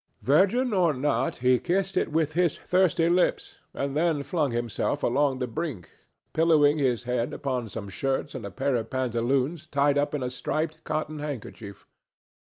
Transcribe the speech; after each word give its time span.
Virgin 0.23 0.73
or 0.73 0.95
not, 0.95 1.37
he 1.45 1.59
kissed 1.59 1.95
it 1.95 2.11
with 2.11 2.33
his 2.33 2.57
thirsty 2.57 3.07
lips 3.07 3.59
and 3.71 3.95
then 3.95 4.23
flung 4.23 4.49
himself 4.49 5.03
along 5.03 5.37
the 5.37 5.45
brink, 5.45 5.91
pillowing 6.33 6.79
his 6.79 7.03
head 7.03 7.33
upon 7.33 7.69
some 7.69 7.87
shirts 7.87 8.33
and 8.33 8.43
a 8.43 8.49
pair 8.49 8.73
of 8.73 8.89
pantaloons 8.89 9.67
tied 9.67 9.99
up 9.99 10.15
in 10.15 10.23
a 10.23 10.31
striped 10.31 10.83
cotton 10.83 11.19
handkerchief. 11.19 11.85